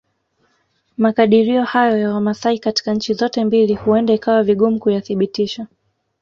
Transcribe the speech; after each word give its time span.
Makadirio 0.97 1.63
hayo 1.63 1.97
ya 1.99 2.13
Wamasai 2.13 2.59
katika 2.59 2.93
nchi 2.93 3.13
zote 3.13 3.45
mbili 3.45 3.73
huenda 3.75 4.13
ikawa 4.13 4.43
vigumu 4.43 4.79
kuyathibitisha 4.79 5.67